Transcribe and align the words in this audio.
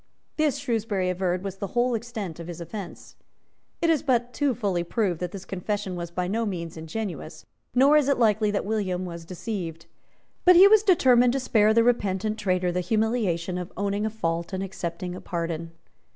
This, 0.35 0.57
Shrewsbury 0.57 1.11
averred, 1.11 1.43
was 1.43 1.57
the 1.57 1.77
whole 1.77 1.93
extent 1.93 2.39
of 2.39 2.47
his 2.47 2.59
offence. 2.59 3.15
It 3.83 3.91
is 3.91 4.01
but 4.01 4.33
too 4.33 4.55
fully 4.55 4.83
proved 4.83 5.19
that 5.19 5.31
this 5.31 5.45
confession 5.45 5.95
was 5.95 6.09
by 6.09 6.27
no 6.27 6.43
means 6.43 6.75
ingenuous; 6.75 7.45
nor 7.75 7.95
is 7.97 8.09
it 8.09 8.17
likely 8.17 8.49
that 8.49 8.65
William 8.65 9.05
was 9.05 9.25
deceived. 9.25 9.85
But 10.43 10.55
he 10.55 10.67
was 10.67 10.81
determined 10.81 11.33
to 11.33 11.39
spare 11.39 11.71
the 11.71 11.83
repentant 11.83 12.39
traitor 12.39 12.71
the 12.71 12.79
humiliation 12.79 13.59
of 13.59 13.71
owning 13.77 14.07
a 14.07 14.09
fault 14.09 14.53
and 14.53 14.63
accepting 14.63 15.13
a 15.13 15.21
pardon. 15.21 15.71